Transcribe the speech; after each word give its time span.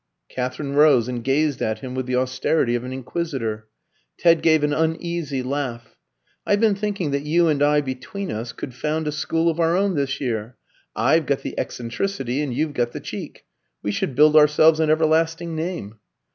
Katherine 0.29 0.71
rose 0.73 1.07
and 1.07 1.23
gazed 1.23 1.61
at 1.61 1.81
him 1.81 1.93
with 1.93 2.07
the 2.07 2.15
austerity 2.15 2.73
of 2.73 2.83
an 2.83 2.91
inquisitor. 2.91 3.67
Ted 4.17 4.41
gave 4.41 4.63
an 4.63 4.73
uneasy 4.73 5.43
laugh. 5.43 5.95
"I've 6.43 6.59
been 6.59 6.73
thinking 6.73 7.11
that 7.11 7.21
you 7.21 7.47
and 7.47 7.61
I 7.61 7.81
between 7.81 8.31
us 8.31 8.51
could 8.51 8.73
found 8.73 9.07
a 9.07 9.11
school 9.11 9.47
of 9.47 9.59
our 9.59 9.77
own 9.77 9.93
this 9.93 10.19
year. 10.19 10.57
I've 10.95 11.27
got 11.27 11.43
the 11.43 11.53
eccentricity, 11.55 12.41
and 12.41 12.51
you've 12.51 12.73
got 12.73 12.93
the 12.93 12.99
cheek. 12.99 13.45
We 13.83 13.91
should 13.91 14.15
build 14.15 14.35
ourselves 14.35 14.79
an 14.79 14.89
everlasting 14.89 15.55
name." 15.55 15.99